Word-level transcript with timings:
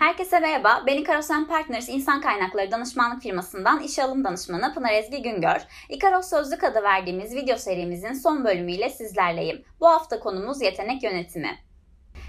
Herkese 0.00 0.40
merhaba. 0.40 0.82
Ben 0.86 0.96
Ikaros 0.96 1.28
Partners 1.48 1.88
İnsan 1.88 2.20
Kaynakları 2.20 2.70
Danışmanlık 2.70 3.22
Firması'ndan 3.22 3.80
işe 3.80 4.04
alım 4.04 4.24
danışmanı 4.24 4.74
Pınar 4.74 4.92
Ezgi 4.92 5.22
Güngör. 5.22 5.60
Ikaros 5.88 6.30
Sözlük 6.30 6.64
adı 6.64 6.82
verdiğimiz 6.82 7.34
video 7.34 7.56
serimizin 7.56 8.12
son 8.12 8.44
bölümüyle 8.44 8.90
sizlerleyim. 8.90 9.64
Bu 9.80 9.88
hafta 9.88 10.20
konumuz 10.20 10.62
yetenek 10.62 11.02
yönetimi. 11.02 11.58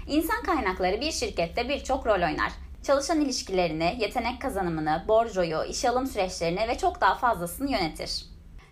İnsan 0.06 0.42
kaynakları 0.42 1.00
bir 1.00 1.12
şirkette 1.12 1.68
birçok 1.68 2.06
rol 2.06 2.22
oynar. 2.22 2.52
Çalışan 2.86 3.20
ilişkilerini, 3.20 3.96
yetenek 3.98 4.42
kazanımını, 4.42 5.04
borcoyu, 5.08 5.64
işe 5.68 5.90
alım 5.90 6.06
süreçlerini 6.06 6.68
ve 6.68 6.78
çok 6.78 7.00
daha 7.00 7.14
fazlasını 7.14 7.70
yönetir. 7.70 8.24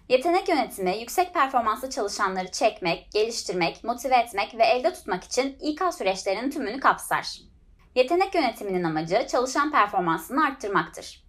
Yetenek 0.09 0.49
yönetimi, 0.49 0.97
yüksek 0.99 1.35
performanslı 1.35 1.91
çalışanları 1.91 2.51
çekmek, 2.51 3.13
geliştirmek, 3.13 3.85
motive 3.85 4.17
etmek 4.17 4.59
ve 4.59 4.65
elde 4.65 4.93
tutmak 4.93 5.25
için 5.25 5.59
İK 5.61 5.83
süreçlerinin 5.99 6.51
tümünü 6.51 6.81
kapsar. 6.81 7.50
Yetenek 7.95 8.35
yönetiminin 8.35 8.85
amacı 8.85 9.27
çalışan 9.31 9.73
performansını 9.73 10.45
arttırmaktır. 10.45 11.25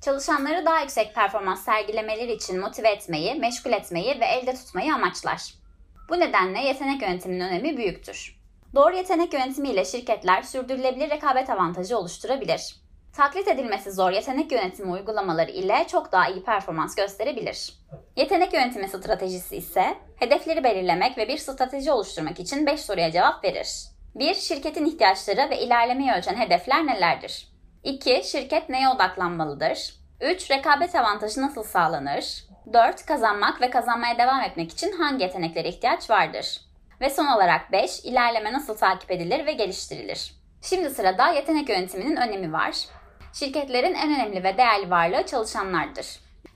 Çalışanları 0.00 0.66
daha 0.66 0.80
yüksek 0.80 1.14
performans 1.14 1.64
sergilemeleri 1.64 2.32
için 2.32 2.60
motive 2.60 2.88
etmeyi, 2.88 3.34
meşgul 3.34 3.72
etmeyi 3.72 4.20
ve 4.20 4.24
elde 4.24 4.54
tutmayı 4.54 4.94
amaçlar. 4.94 5.54
Bu 6.08 6.20
nedenle 6.20 6.60
yetenek 6.60 7.02
yönetiminin 7.02 7.48
önemi 7.48 7.76
büyüktür. 7.76 8.40
Doğru 8.74 8.96
yetenek 8.96 9.32
yönetimiyle 9.32 9.84
şirketler 9.84 10.42
sürdürülebilir 10.42 11.10
rekabet 11.10 11.50
avantajı 11.50 11.98
oluşturabilir. 11.98 12.76
Taklit 13.12 13.48
edilmesi 13.48 13.92
zor 13.92 14.10
yetenek 14.10 14.52
yönetimi 14.52 14.92
uygulamaları 14.92 15.50
ile 15.50 15.86
çok 15.90 16.12
daha 16.12 16.28
iyi 16.28 16.44
performans 16.44 16.94
gösterebilir. 16.94 17.72
Yetenek 18.16 18.52
yönetimi 18.52 18.88
stratejisi 18.88 19.56
ise 19.56 19.98
hedefleri 20.16 20.64
belirlemek 20.64 21.18
ve 21.18 21.28
bir 21.28 21.38
strateji 21.38 21.92
oluşturmak 21.92 22.40
için 22.40 22.66
5 22.66 22.80
soruya 22.80 23.12
cevap 23.12 23.44
verir. 23.44 23.68
1. 24.14 24.34
Şirketin 24.34 24.84
ihtiyaçları 24.84 25.50
ve 25.50 25.60
ilerlemeyi 25.60 26.12
ölçen 26.12 26.36
hedefler 26.36 26.86
nelerdir? 26.86 27.48
2. 27.84 28.22
Şirket 28.24 28.68
neye 28.68 28.88
odaklanmalıdır? 28.88 29.94
3. 30.20 30.50
Rekabet 30.50 30.94
avantajı 30.94 31.42
nasıl 31.42 31.62
sağlanır? 31.62 32.44
4. 32.72 33.06
Kazanmak 33.06 33.60
ve 33.60 33.70
kazanmaya 33.70 34.18
devam 34.18 34.40
etmek 34.40 34.72
için 34.72 34.92
hangi 34.92 35.22
yeteneklere 35.22 35.68
ihtiyaç 35.68 36.10
vardır? 36.10 36.60
Ve 37.00 37.10
son 37.10 37.26
olarak 37.26 37.72
5. 37.72 38.04
İlerleme 38.04 38.52
nasıl 38.52 38.76
takip 38.76 39.10
edilir 39.10 39.46
ve 39.46 39.52
geliştirilir? 39.52 40.34
Şimdi 40.62 40.90
sırada 40.90 41.28
yetenek 41.28 41.68
yönetiminin 41.68 42.16
önemi 42.16 42.52
var. 42.52 42.76
Şirketlerin 43.32 43.94
en 43.94 44.14
önemli 44.14 44.44
ve 44.44 44.58
değerli 44.58 44.90
varlığı 44.90 45.26
çalışanlardır. 45.26 46.06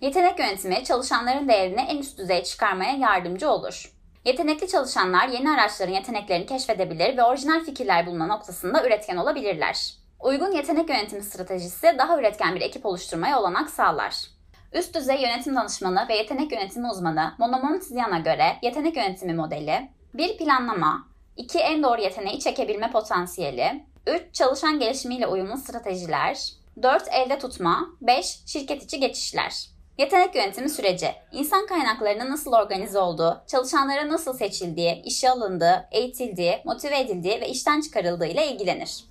Yetenek 0.01 0.39
yönetimi 0.39 0.85
çalışanların 0.85 1.49
değerini 1.49 1.81
en 1.81 1.99
üst 1.99 2.19
düzeye 2.19 2.45
çıkarmaya 2.45 2.93
yardımcı 2.97 3.51
olur. 3.51 3.93
Yetenekli 4.25 4.69
çalışanlar 4.69 5.29
yeni 5.29 5.51
araçların 5.51 5.93
yeteneklerini 5.93 6.47
keşfedebilir 6.47 7.17
ve 7.17 7.23
orijinal 7.23 7.65
fikirler 7.65 8.07
bulma 8.07 8.27
noktasında 8.27 8.87
üretken 8.87 9.17
olabilirler. 9.17 9.95
Uygun 10.21 10.53
yetenek 10.53 10.89
yönetimi 10.89 11.23
stratejisi 11.23 11.95
daha 11.99 12.19
üretken 12.19 12.55
bir 12.55 12.61
ekip 12.61 12.87
oluşturmaya 12.87 13.41
olanak 13.41 13.71
sağlar. 13.71 14.17
Üst 14.73 14.95
düzey 14.95 15.23
yönetim 15.23 15.57
danışmanı 15.57 16.07
ve 16.09 16.17
yetenek 16.17 16.53
yönetimi 16.53 16.91
uzmanı 16.91 17.35
Monomon 17.39 17.79
Tizian'a 17.79 18.19
göre 18.19 18.57
yetenek 18.63 18.97
yönetimi 18.97 19.35
modeli 19.35 19.89
1. 20.15 20.39
Planlama 20.39 21.09
2. 21.37 21.59
En 21.59 21.83
doğru 21.83 22.01
yeteneği 22.01 22.41
çekebilme 22.41 22.91
potansiyeli 22.91 23.85
3. 24.07 24.35
Çalışan 24.35 24.79
gelişimiyle 24.79 25.27
uyumlu 25.27 25.57
stratejiler 25.57 26.39
4. 26.83 27.09
Elde 27.13 27.39
tutma 27.39 27.87
5. 28.01 28.39
Şirket 28.47 28.83
içi 28.83 29.01
geçişler 29.01 29.74
Yetenek 29.99 30.35
yönetimi 30.35 30.69
süreci, 30.69 31.15
insan 31.33 31.67
kaynaklarının 31.67 32.31
nasıl 32.31 32.53
organize 32.53 32.99
olduğu, 32.99 33.43
çalışanlara 33.47 34.09
nasıl 34.09 34.33
seçildiği, 34.33 35.03
işe 35.03 35.31
alındığı, 35.31 35.89
eğitildiği, 35.91 36.63
motive 36.65 37.01
edildiği 37.01 37.41
ve 37.41 37.49
işten 37.49 37.81
çıkarıldığı 37.81 38.27
ile 38.27 38.47
ilgilenir. 38.53 39.05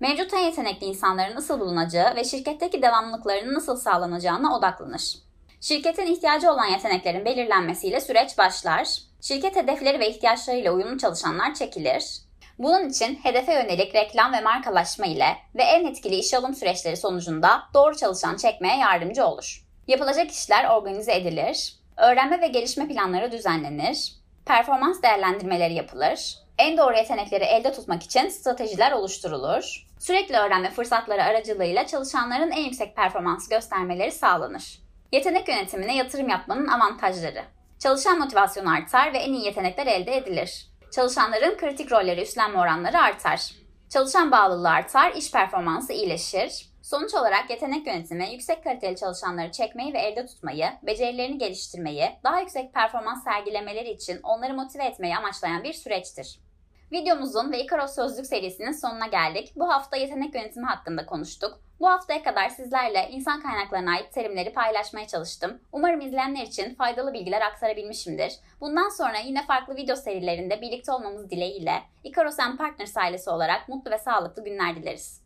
Mevcut 0.00 0.34
en 0.34 0.38
yetenekli 0.38 0.86
insanların 0.86 1.36
nasıl 1.36 1.60
bulunacağı 1.60 2.16
ve 2.16 2.24
şirketteki 2.24 2.82
devamlılıklarının 2.82 3.54
nasıl 3.54 3.76
sağlanacağına 3.76 4.56
odaklanır. 4.58 5.14
Şirketin 5.60 6.06
ihtiyacı 6.06 6.52
olan 6.52 6.66
yeteneklerin 6.66 7.24
belirlenmesiyle 7.24 8.00
süreç 8.00 8.38
başlar. 8.38 8.88
Şirket 9.20 9.56
hedefleri 9.56 10.00
ve 10.00 10.10
ihtiyaçlarıyla 10.10 10.72
uyumlu 10.72 10.98
çalışanlar 10.98 11.54
çekilir. 11.54 12.04
Bunun 12.58 12.88
için 12.88 13.14
hedefe 13.22 13.54
yönelik 13.54 13.94
reklam 13.94 14.32
ve 14.32 14.40
markalaşma 14.40 15.06
ile 15.06 15.36
ve 15.54 15.62
en 15.62 15.86
etkili 15.86 16.14
iş 16.14 16.34
alım 16.34 16.54
süreçleri 16.54 16.96
sonucunda 16.96 17.62
doğru 17.74 17.96
çalışan 17.96 18.36
çekmeye 18.36 18.78
yardımcı 18.78 19.26
olur. 19.26 19.61
Yapılacak 19.88 20.30
işler 20.30 20.70
organize 20.70 21.14
edilir, 21.14 21.74
öğrenme 21.96 22.40
ve 22.40 22.46
gelişme 22.48 22.88
planları 22.88 23.32
düzenlenir, 23.32 24.12
performans 24.46 25.02
değerlendirmeleri 25.02 25.74
yapılır, 25.74 26.38
en 26.58 26.78
doğru 26.78 26.96
yetenekleri 26.96 27.44
elde 27.44 27.72
tutmak 27.72 28.02
için 28.02 28.28
stratejiler 28.28 28.92
oluşturulur, 28.92 29.86
sürekli 29.98 30.36
öğrenme 30.36 30.70
fırsatları 30.70 31.22
aracılığıyla 31.22 31.86
çalışanların 31.86 32.50
en 32.50 32.64
yüksek 32.64 32.96
performans 32.96 33.48
göstermeleri 33.48 34.12
sağlanır. 34.12 34.78
Yetenek 35.12 35.48
yönetimine 35.48 35.96
yatırım 35.96 36.28
yapmanın 36.28 36.68
avantajları. 36.68 37.42
Çalışan 37.78 38.18
motivasyonu 38.18 38.74
artar 38.74 39.12
ve 39.12 39.18
en 39.18 39.32
iyi 39.32 39.44
yetenekler 39.44 39.86
elde 39.86 40.16
edilir. 40.16 40.66
Çalışanların 40.92 41.56
kritik 41.56 41.92
rolleri 41.92 42.22
üstlenme 42.22 42.58
oranları 42.58 42.98
artar. 42.98 43.50
Çalışan 43.88 44.30
bağlılığı 44.30 44.70
artar, 44.70 45.12
iş 45.12 45.32
performansı 45.32 45.92
iyileşir. 45.92 46.71
Sonuç 46.82 47.14
olarak 47.14 47.50
yetenek 47.50 47.86
yönetimi 47.86 48.28
yüksek 48.32 48.64
kaliteli 48.64 48.96
çalışanları 48.96 49.52
çekmeyi 49.52 49.94
ve 49.94 49.98
elde 49.98 50.26
tutmayı, 50.26 50.66
becerilerini 50.82 51.38
geliştirmeyi, 51.38 52.10
daha 52.24 52.40
yüksek 52.40 52.74
performans 52.74 53.24
sergilemeleri 53.24 53.90
için 53.90 54.20
onları 54.22 54.54
motive 54.54 54.84
etmeyi 54.84 55.16
amaçlayan 55.16 55.64
bir 55.64 55.72
süreçtir. 55.72 56.40
Videomuzun 56.92 57.52
ve 57.52 57.60
Ikaros 57.60 57.94
Sözlük 57.94 58.26
serisinin 58.26 58.72
sonuna 58.72 59.06
geldik. 59.06 59.52
Bu 59.56 59.68
hafta 59.68 59.96
yetenek 59.96 60.34
yönetimi 60.34 60.66
hakkında 60.66 61.06
konuştuk. 61.06 61.60
Bu 61.80 61.88
haftaya 61.88 62.22
kadar 62.22 62.48
sizlerle 62.48 63.08
insan 63.10 63.42
kaynaklarına 63.42 63.90
ait 63.90 64.12
terimleri 64.12 64.52
paylaşmaya 64.52 65.06
çalıştım. 65.06 65.60
Umarım 65.72 66.00
izleyenler 66.00 66.42
için 66.42 66.74
faydalı 66.74 67.12
bilgiler 67.12 67.40
aktarabilmişimdir. 67.40 68.32
Bundan 68.60 68.88
sonra 68.88 69.18
yine 69.18 69.46
farklı 69.46 69.76
video 69.76 69.96
serilerinde 69.96 70.60
birlikte 70.60 70.92
olmamız 70.92 71.30
dileğiyle 71.30 71.82
Ikaros 72.04 72.36
Partners 72.36 72.96
ailesi 72.96 73.30
olarak 73.30 73.68
mutlu 73.68 73.90
ve 73.90 73.98
sağlıklı 73.98 74.44
günler 74.44 74.76
dileriz. 74.76 75.21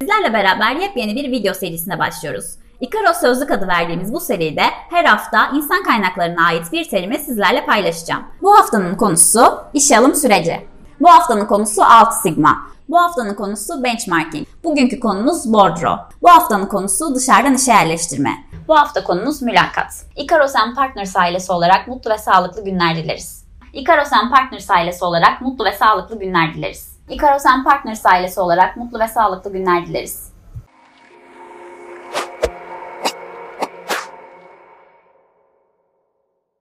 Sizlerle 0.00 0.32
beraber 0.32 0.76
yepyeni 0.76 1.14
bir 1.16 1.30
video 1.30 1.54
serisine 1.54 1.98
başlıyoruz. 1.98 2.44
Ikaros 2.80 3.20
Sözlük 3.20 3.50
adı 3.50 3.68
verdiğimiz 3.68 4.12
bu 4.12 4.20
seride 4.20 4.62
her 4.90 5.04
hafta 5.04 5.48
insan 5.54 5.82
kaynaklarına 5.82 6.46
ait 6.46 6.72
bir 6.72 6.88
terimi 6.88 7.18
sizlerle 7.18 7.66
paylaşacağım. 7.66 8.22
Bu 8.42 8.58
haftanın 8.58 8.94
konusu 8.96 9.40
işe 9.74 9.98
alım 9.98 10.14
süreci. 10.14 10.66
Bu 11.00 11.10
haftanın 11.10 11.46
konusu 11.46 11.84
6 11.84 12.20
Sigma. 12.20 12.58
Bu 12.88 12.98
haftanın 13.00 13.34
konusu 13.34 13.84
benchmarking. 13.84 14.46
Bugünkü 14.64 15.00
konumuz 15.00 15.52
bordro. 15.52 15.98
Bu 16.22 16.30
haftanın 16.30 16.66
konusu 16.66 17.14
dışarıdan 17.14 17.54
işe 17.54 17.72
yerleştirme. 17.72 18.44
Bu 18.68 18.76
hafta 18.76 19.04
konumuz 19.04 19.42
mülakat. 19.42 20.06
Ikaros 20.16 20.52
Partners 20.76 21.16
ailesi 21.16 21.52
olarak 21.52 21.88
mutlu 21.88 22.10
ve 22.10 22.18
sağlıklı 22.18 22.64
günler 22.64 22.96
dileriz. 22.96 23.44
Ikaros 23.72 24.10
Partners 24.10 24.70
ailesi 24.70 25.04
olarak 25.04 25.40
mutlu 25.40 25.64
ve 25.64 25.72
sağlıklı 25.72 26.18
günler 26.18 26.54
dileriz. 26.54 26.89
Ikaros 27.10 27.46
Partners 27.64 28.06
ailesi 28.06 28.40
olarak 28.40 28.76
mutlu 28.76 28.98
ve 29.00 29.08
sağlıklı 29.08 29.52
günler 29.52 29.86
dileriz. 29.86 30.30